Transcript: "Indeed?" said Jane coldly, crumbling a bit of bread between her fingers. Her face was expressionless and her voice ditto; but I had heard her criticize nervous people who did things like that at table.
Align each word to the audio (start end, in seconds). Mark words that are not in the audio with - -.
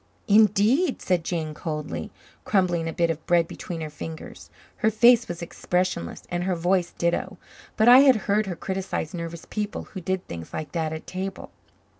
"Indeed?" 0.27 0.99
said 0.99 1.23
Jane 1.23 1.53
coldly, 1.53 2.09
crumbling 2.43 2.87
a 2.87 2.91
bit 2.91 3.11
of 3.11 3.23
bread 3.27 3.47
between 3.47 3.81
her 3.81 3.89
fingers. 3.91 4.49
Her 4.77 4.89
face 4.89 5.27
was 5.27 5.43
expressionless 5.43 6.23
and 6.31 6.45
her 6.45 6.55
voice 6.55 6.91
ditto; 6.97 7.37
but 7.77 7.87
I 7.87 7.99
had 7.99 8.15
heard 8.25 8.47
her 8.47 8.55
criticize 8.55 9.13
nervous 9.13 9.45
people 9.47 9.83
who 9.93 10.01
did 10.01 10.27
things 10.27 10.53
like 10.53 10.71
that 10.71 10.91
at 10.91 11.05
table. 11.05 11.51